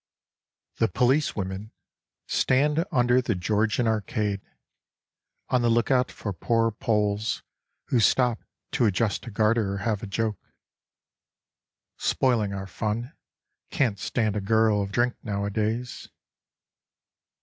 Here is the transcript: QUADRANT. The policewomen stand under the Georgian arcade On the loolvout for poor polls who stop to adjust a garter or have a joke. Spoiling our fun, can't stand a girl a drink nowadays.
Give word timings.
QUADRANT. 0.77 0.79
The 0.79 0.97
policewomen 0.99 1.71
stand 2.25 2.85
under 2.91 3.21
the 3.21 3.35
Georgian 3.35 3.87
arcade 3.87 4.41
On 5.49 5.61
the 5.61 5.69
loolvout 5.69 6.09
for 6.09 6.33
poor 6.33 6.71
polls 6.71 7.43
who 7.89 7.99
stop 7.99 8.39
to 8.71 8.85
adjust 8.85 9.27
a 9.27 9.29
garter 9.29 9.73
or 9.73 9.77
have 9.85 10.01
a 10.01 10.07
joke. 10.07 10.39
Spoiling 11.97 12.51
our 12.51 12.65
fun, 12.65 13.13
can't 13.69 13.99
stand 13.99 14.35
a 14.35 14.41
girl 14.41 14.81
a 14.81 14.87
drink 14.87 15.13
nowadays. 15.23 16.09